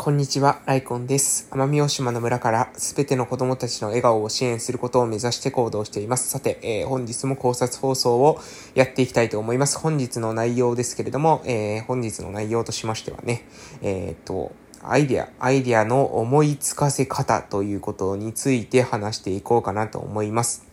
[0.00, 1.48] こんにちは、ライコンです。
[1.50, 6.28] 奄美大島の村からすべての子供たちの笑顔を支援することを目指して行動しています。
[6.28, 8.40] さて、えー、本日も考察放送を
[8.76, 9.76] やっていきたいと思います。
[9.76, 13.44] 本日の内容ですけれども、えー、本日の内容としましてはね、
[13.82, 14.52] えー、っと、
[14.84, 20.67] アイディア、アイディアの思いつかせ方ということについて話していこうかなと思います。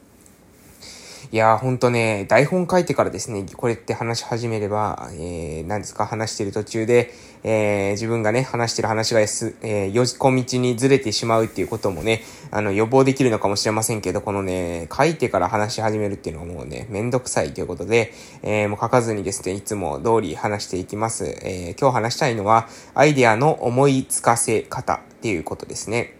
[1.35, 7.11] いやー、ほんとね、台本書いてからですね、これって話し始めれば、えー、何ですか、話してる途中で、
[7.43, 12.21] えー、自分がね、話してる話がす、えー、よじこ道にずれてしまうっていうこともね、
[12.51, 21.25] あの、予防できるのかもしれませんけど、このね、書いてから話し始めるっていうのはもうね、めんどくさいということで、えー、もう書かずにですね、いつも通り話していきます。
[21.25, 26.13] えー、今日話したいのは、アイデアの思いつかせ方っていうことですね。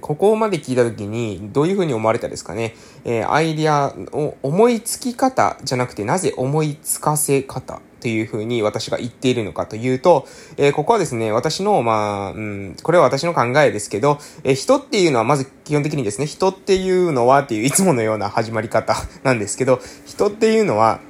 [0.00, 2.74] ここまで聞いたときに、どういうふうに思われたですかね？
[3.04, 21.00] えー、アイディアを思いつき方じゃなくて、なぜ思いつかせ方というふうに私が言っているのかというと、えー、ここはですね、私の、まあ、うん、これは私の考えですけど、えー、人っていうのはまず基本的にですね、人っていうのはっていういつものような始まり方なんですけど、人っていうのは、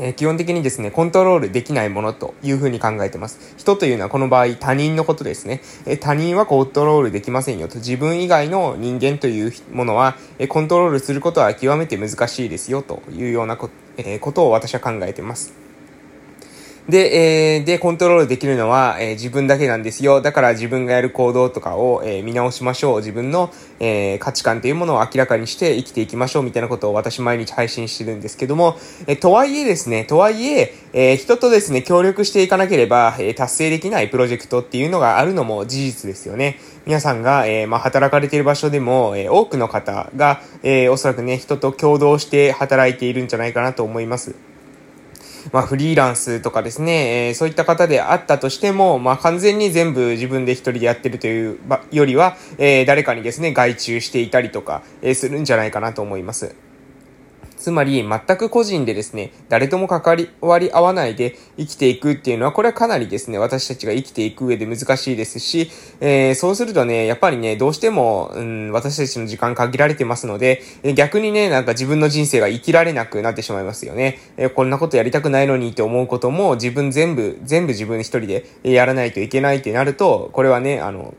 [0.00, 3.54] え、基本的にですね、コントロールできないものというふうに考えてます。
[3.56, 5.60] 人というのはこの場合他人のことですね。
[5.86, 7.76] え、他人はコントロールできませんよと。
[7.76, 15.54] 自分以外の人間というものは、え、コントロールすることは極めて難しいですよというようなこ,、えことを私は考えてます。
[16.88, 20.20] で、えー、で、コントロールできるのは、えー、自分だけなんですよ。
[20.20, 22.98] だから自分がやる行動とかを、えー、見直しましょう。
[22.98, 26.42] 自分の、えー、価値観というものを明らかにして生きていきましょう。
[26.42, 36.58] みたいなことを私毎日配信してるんですけども、えー、とはいえですね、とはいえ、えー、人とですね、協力していかなければ、えー、達成できないプロジェクトっていうのがあるのも事実ですよね。
[36.84, 44.34] 皆さんが、えー、まあ、働かれている場所でも、えー、多くの方が、えー、おそらくね、人と共同して働いているんじゃないかなと思います。
[45.52, 51.58] まあ、フリーランスとかですね、えー、そういった方であったとしても、まあ、完全に全部自分で一人でやってるという
[51.92, 56.54] よりは、えー、誰かにですね、外注していたりとか、えー、するんじゃないかなと思います。
[57.64, 70.60] つまり、全く個人でですね、誰とも関わり合わないで生きていくっていうのは、これはかなりですね、私たちが生きていく上で難しいですし、えー、そうするとね、やっぱりね、どうしても、うん、私たちの時間限られてますので、
[70.94, 74.18] 逆にね、なんか自分の人生が生きられなくなってしまいますよね。
[74.36, 81.14] えー、こんなことやりたくないのにって思うことも、自分全部、全部自分一人でやらないといけないってなると、これはね、あの、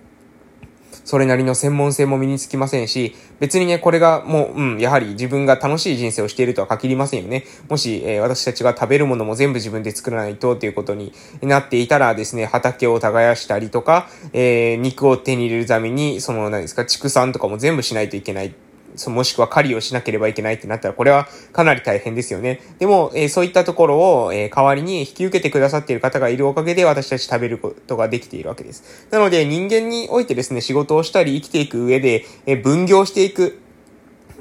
[1.05, 7.45] それなりの専門性も身につきませんし、別にね、これがもう、うん、やはり自分が楽しい人生をしているとは限りませんよね。
[7.69, 18.53] もし、えー、私たちが食べるものも全部自分で作らないとということになっていたらですね、畑を耕したりとか、えー、肉を手に入れるために、その、何ですか、畜産とかも全部しないといけない
[18.95, 22.61] そもしくは狩りをしなければいけないってなったら、これはかなり大変ですよね。
[22.79, 29.07] でも、えー、そういったところを、えー、代わりに引き受けてくださっている方がいるおかげで私たち食べることができているわけです。
[29.11, 33.61] なので、人間においてですね、仕事をしたり生きていく上で、えー、分業していく。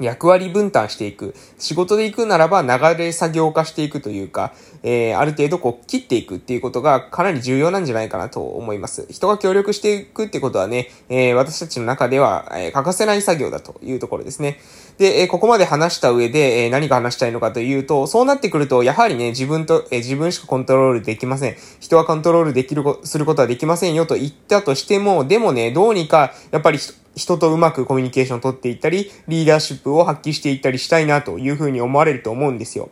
[0.00, 1.34] 役割分担していく。
[1.58, 9.06] 仕事で行くならば流れ作業化していくというか、えー、ある程度こう切っていくっていうことがかなり重要なんじゃないかなと思います。
[9.10, 14.58] 人が協力していくってことはね、えー、私たちの中では、えー、欠かせない作業だというところですね。
[14.98, 21.56] で、えー、ここまで話した上で、えー、何か話したいのかというと、そうなってくると、やはりね、自分と、えー、自分しかコントロールできません。
[21.80, 32.90] 人はコントロールできる、することはできませんよと言ったとしても、でもね、どうにか、やっぱり人人とうまくコミュニケーションを取っていったり、リーダーシップを発揮していったりしたいなというふうに思われると思うんですよ。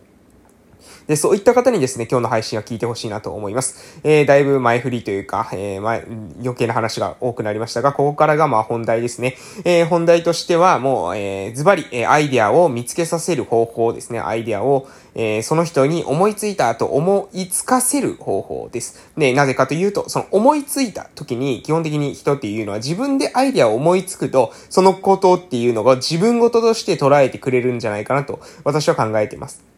[1.06, 4.00] で、そういった方にですね、今日の配信は聞いてほしいなと思います。
[4.04, 6.04] えー、だいぶ前振りというか、えー、前、
[6.40, 9.36] 余計な話が多くなりましたが、ここからがまあ本題ですね。
[9.64, 14.20] えー、本題としては、もう、えー、ズバリ、え、アイデアを見つけさせる方法ですね。
[14.20, 19.10] アイデアを、えー、その人に思いついたと思いつかせる方法です。
[19.16, 29.71] で、なぜかというと、その思いついた時に、基本的に人っていうのは自分でアイデアを思いつくと、そのことっていうのが自分ごととして捉えてくれるんじゃないかなと、私は考えています。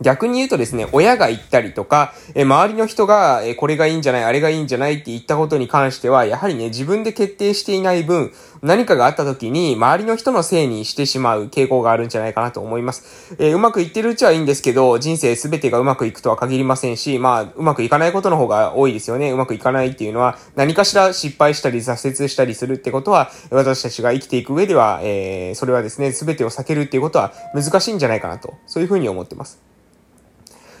[0.00, 13.36] 逆に言うとですね、親が言ったりとか、え周りの人が、えこれがいいんじゃない、あれがいいんじゃないって言ったことに関しては、やはりね、自分で決定していない分、何かがあった時に、周りの人のせいにしてしまう傾向があるんじゃないかなと思います。
[13.38, 19.30] えー、うまくいってるうちはいいんですけど、人生すべてがうまくいくとは限りませんし、まあ、うまくいかないことの方が多いですよね。
[19.30, 29.73] うまくいかないっていうのは、何かしら失敗したり挫折したりするってことは、私たちが生きていく上では、えー、それはですね、すべてを避けるっていうことは難しいんじゃないかなと、そういうふうに思ってます。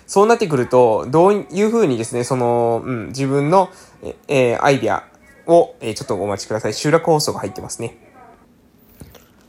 [0.06, 3.70] そうなってくると、どういうふうにですね、その、うん、自分の、
[4.28, 5.04] えー、アイディア
[5.46, 6.74] を、えー、ちょっとお待ちください。
[6.74, 7.96] 集落放送が入ってますね。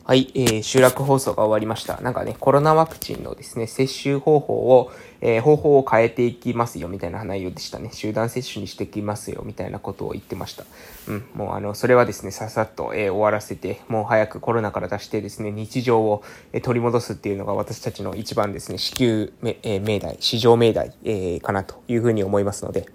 [0.07, 1.99] はい、えー、集落放送が終わりました。
[2.01, 7.89] なんかね、コロナワクチンのですね、接種方法を、えー、方法を変えていきますよ、みたいな内容でしたね。
[7.91, 10.63] 集団接種にしていきますよ、みたいなことを言ってました。
[11.07, 16.21] うん、もうあの、それはですね、ささっと、えー、終わらせて、もう早くコロナから出してですね、日常を、
[16.53, 22.85] えー、取り戻すっていうのが私たちの一番ですね、支給、えー、命題、市場命題、えー、かなというふうに思いますので、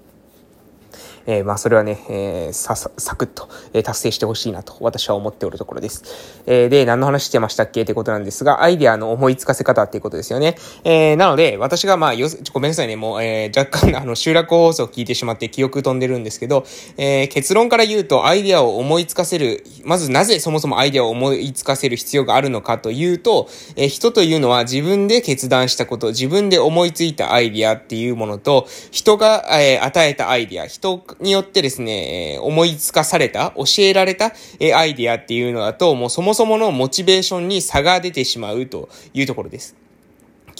[1.30, 6.02] えー、まあ、それはね、えー、さ、サクッと、え、達成してほしいなと、私は思っておるところです。
[6.44, 7.82] え、で、何の話してましたっけ？
[7.82, 10.56] ってことなんですが、アイデアの思いつかせ方っていうことですよね。
[10.82, 16.64] え、なので、私がまあ、よ、ごめんなさいね、もう、えー、若干、あの、集落放送を聞いてしまって記憶飛んでるんですけど、
[16.96, 39.76] え、結論から言うと、アイデアを思いつかせる、まずなぜそもそもアイデアを思いつかせる必要があるのかというと、え、人というのは自分で決断したこと、自分で思いついたアイディアっていうものと、人が、えー、与えたアイディア、人によってですね、思いつかされた、教えられた、えアイディアっていうのだと、もうそもそものモチベーションに差が出てしまうというところです。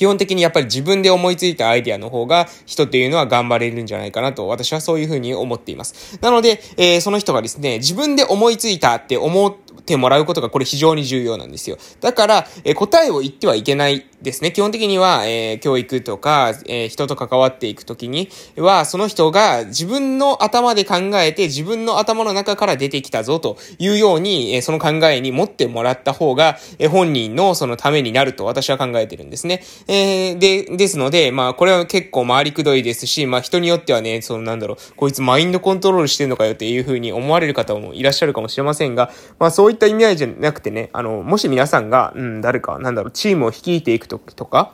[0.01, 6.19] 基本的にやっぱり自分で思いついたアイデアの方が人っていうのは頑張れるんじゃないかなと私はそういうふうに思っています。
[6.23, 11.79] なので、えー、その人がですね、自分で思いついたって思てもらうことがこれ非常に重要なんですよ。
[12.01, 14.53] だから、えー、答えを言ってはいけないですね。
[14.53, 29.63] 基本的には、えー、教育とか、えー、人と関わっていくときには、その人が自分の頭で考えて自分の頭の中から出てきたぞというように、え、その考えに持ってもらった方が、え、本人のそのためになると私は考えてるんですね。
[29.89, 44.73] え、で、ですので、まあ、これは結構回りくどいですし、まあ、人によってはね、そのなんだろう、こいつマインドコントロールしてんのかよっていうふうに思われる方もいらっしゃるかもしれませんが、まあ、そういった意味合いじゃなくてね、あの、もし皆さんが、うん、誰か、なんだろう、チームを率いていく時とか、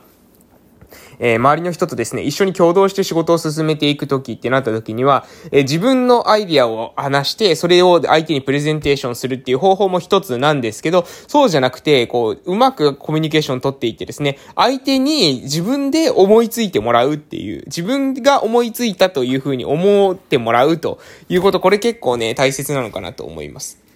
[1.19, 23.86] えー、周りの人とですね、一緒に共同して仕事を進めていくときってなったときには、えー、自分のアイディアを話して、それを相手にプレゼンテーションするっていう方法も一つなんですけど、そうじゃなくて、こう、うまくコミュニケーション取っていってですね、相手に自分で思いついてもらうっていう、自分が思いついたというふうに思ってもらうということ、これ結構ね、大切なのかなと思います。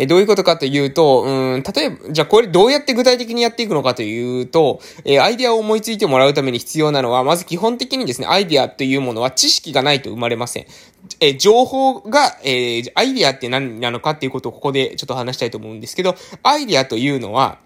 [0.00, 10.66] えどういうことかというと、うん、例えば、じゃあこれどうやって具体的にやっていくのかというと、えアイデアを思いついてもらうために必要なのは、まず基本的にですね、アイデアというものは知識がないと生まれません。
[11.20, 17.58] え情報が、え、アイデアって何なのかっていうことをここでちょっと話したいと思うんですけど、アイデアというのは、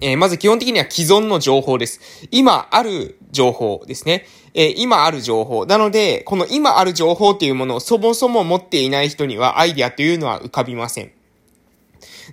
[0.00, 2.00] えー、まず基本的には既存の情報です。
[2.30, 4.26] 今ある情報ですね。
[4.54, 5.66] えー、今ある情報。
[5.66, 11.17] なので、この今ある情報っていうものをそもそも持っていない人にはアイデアというのは浮かびません。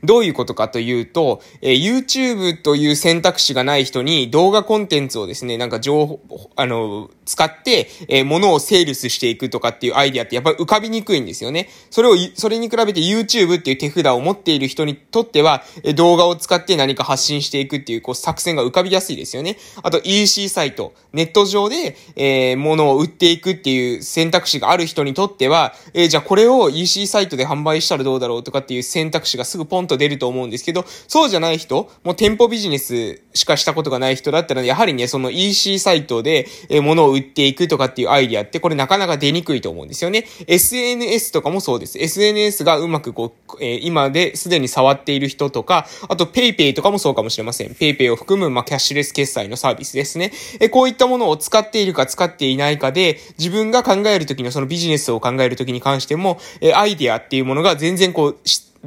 [0.03, 6.19] どういうことかというと、えー、YouTube という選択肢がない人に動画コンテンツをですね、なんか情報、
[6.55, 11.69] あの、使って、えー、物をセールスしていくとかっていうアイディアってやっぱり浮かびにくいんですよね。
[11.89, 19.57] それを、それに比べて YouTube っていう手札を持っている人にとっては、えー、動画を使って何か発信していくっていう、こう、作戦が浮かびやすいですよね。
[19.81, 40.25] あと EC サイト、ネット上で、えー、物を売っていくっていう選択肢がある人にとっては、えー、じゃあこれを EC サイトで販売したらどうだろうとかっていう選択肢がすぐポンと出ると思うんですけど、そうじゃない人、もう店舗ビジネスしかしたことがない人だったら、やはりね、その EC サイトで、え、物を売っていくとかっていうアイディアって、これなかなか出にくいと思うんですよね。
[40.47, 41.97] SNS とかもそうです。
[41.99, 47.69] SNS がうまくこう、えー、今ですでに触っている人とか、あと PayPay とかもそうかもしれません。
[47.69, 50.31] PayPay を含む、まあ、キャッシュレス決済のサービスですね。
[50.59, 58.37] え、こういったものを使っているか使っていないかで、自分が考えるときのそのビジネスを考えるときに関しても、え、アイディアっていうものが全然こう、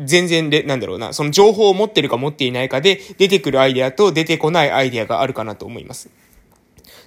[0.05, 6.09] 全然で、なんだろうな、その情報を持ってるか持っていないかで、出てくるアイデアと出てこないアイデアがあるかなと思います。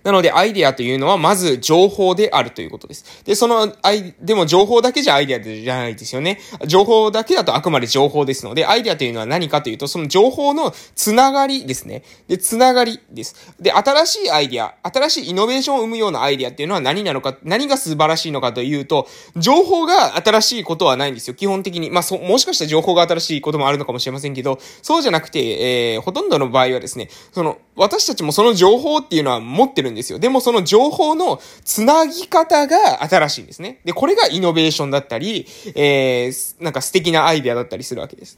[0.03, 3.23] なので、アイデアというのは、まず情報であるということです。
[3.25, 6.39] で、その、アイ、でも情報だけじゃアイデアじゃないですよね。
[6.67, 12.03] 情報だけだとあくまで情報ですので、アイデアというのは何かというと、その情報のつながりですね。
[12.27, 13.53] で、つながりです。
[13.59, 21.33] で、新しいアイデア、新しいイノベーションを生むようなアイデアっていうのは何なのか、何が素晴らしいのかというと、情報が新しいことはないんですよ。
[21.33, 21.89] 基本的に。
[21.89, 30.19] まあ、そ、もしかしたら情報が新しいこともあるのかもしれませんけど、そうじゃなくて、えー、ほとんどの場合はですね、その、私たちもその情報っていうのは持ってるんですよ。
[30.19, 33.79] でもその情報のつなぎ方が新しいんですね。
[33.85, 38.37] で、これがイノベーションだったり、えー、なんか素敵なアイデアだったりするわけです。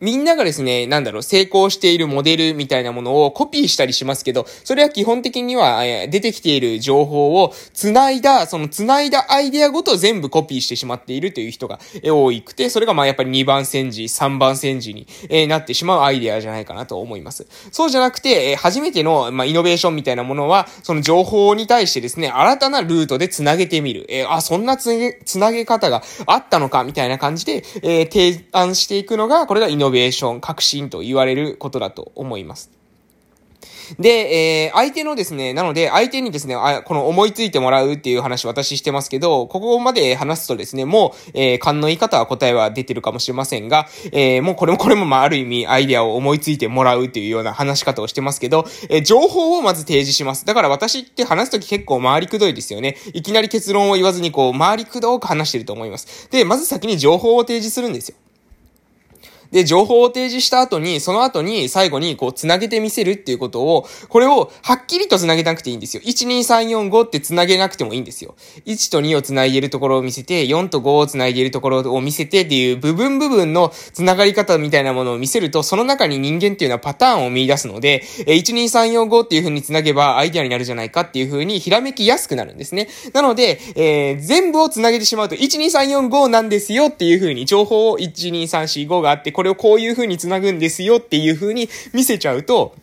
[0.00, 17.46] みんながですね、なんだろう、成功しているモデルみたいなものをコピーしたりしますけど、それは基本的には、え出てきている情報を繋いだ、その繋いだアイデアごと全部コピーしてしまっているという人が、え多くて、それがまあやっぱり2番戦時、3番戦時に、えなってしまうアイデアじゃないかなと思います。
[17.70, 24.06] そうじゃなくて、え初めての、まあ、イノベーションみたいなものは、その情報に対してですね、新たなルートで繋げてみる。
[24.08, 32.70] えあ、そんなつげ、繋げ方があったのか、みたいな感じで、え提案していくのが、これがイノベーション、革新と言われることだと思います。
[33.98, 50.46] で、えー、相手のですね、なので、相手にですね、あ、この思いついてもらうっていう話私してますけど、ここまで話すとですね、もう、えー、勘の言い方は答えは出てるかもしれませんが、えー、もうこれもこれもまあ、ある意味、アイデアを思いついてもらうっていうような話し方をしてますけど、えー、情報をまず提示します。
[50.46, 52.98] だから私って話すとき結構回りくどいですよね。
[53.14, 56.30] いきなり結論を言わずにこう、回りくどく話してると思います。
[56.30, 58.16] で、まず先に情報を提示するんですよ。
[59.52, 66.02] で、情報を提示した後に、その後に最後にこう、繋げてみせるっていうことを、これをはっきりと繋げなくていいんですよ。
[66.04, 68.34] 1、2、3、4、5って繋げなくてもいいんですよ。
[68.66, 82.88] 1と2を繋いでるところを見せて、4と5を繋いでるところを見せてっていう部分部分の繋がり方みたいなものを見せると、その中に人間っていうのはパターンを見出すので、1、2、3、4、5っていう風に繋げばアイデアになるじゃないかっていう風にひらめきやすくなるんですね。
[83.12, 92.74] なので、えー、全部を繋げてしまうと、1、2、3、4、5なんですよっていう風に情報を1、2、3、4、5があって、これをこういう風に繋ぐんですよっていう風に見せちゃうと、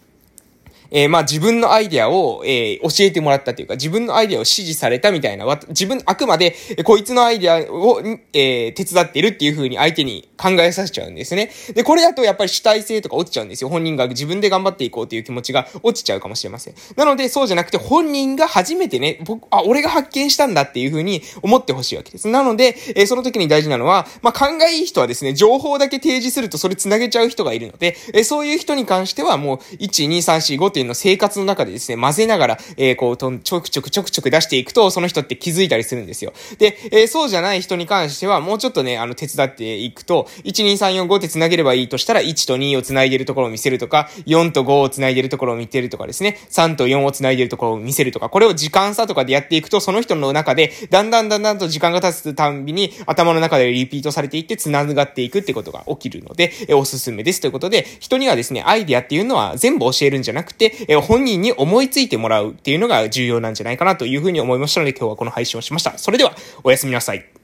[0.92, 8.02] えー、まあ自分のアイディアを、えー、教えてもらったというか、自分のアイディアを指示されたみたいな、自分、あくまで、こいつのアイディアを、
[8.34, 11.52] えー、手伝ってるっていう風に相手に考えさせちゃうんですね。
[11.74, 13.70] で、これだとやっぱり主体性とか落ちちゃうんですよ。
[13.70, 16.76] 本人が自分で頑張っていこうという気持ちが落ちちゃうかもしれません。
[16.96, 22.28] なので、そうじゃなくて本人が初めてね、僕、あ、俺が発見したんだっていう風に思ってほしいわけです。
[22.28, 36.34] なので、えー、その時に大事なのは、まあ、考えいい人はですね、情報だけ提示するとそれ繋げちゃう人がいるので、えー、そういう人に関してはもう、1、2、3、4、5っていうのを生活の中でですね、混ぜながら、えー、こう、ちょくちょくちょくちょく出していくと、その人って気づいたりするんですよ。
[36.58, 57.42] で、えー、そうじゃない人に関しては、もうちょっとね、あの、手伝っていくと、1、2、3、4、5って繋げればいいとしたら、1と2を繋いでるところを見せるとか、4と5を繋いでるところを見てるとかですね、3と4を繋いでるところを見せるとか、これを時間差とかでやっていくと、その人の中で、だんだんだんだんと時間が経つたんびに、頭の中でリピートされていって、繋がっていくってことが起きるので、えおすすめです。
[57.42, 65.98] ということで、人にはですね、アイディアっていうのは全部教えるんじゃなくてて、え本人に思いついてもらうっていうのが重要なんじゃないかなというふうに思いましたので、今日はこの配信をしました。
[65.98, 67.37] それでは、おやすみなさい。